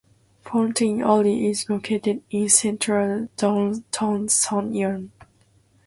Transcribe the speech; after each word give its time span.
Fountain 0.43 1.03
Alley 1.03 1.45
is 1.47 1.69
located 1.69 2.23
in 2.31 2.49
central 2.49 3.29
Downtown 3.37 4.29
San 4.29 4.73
Jose. 4.73 5.09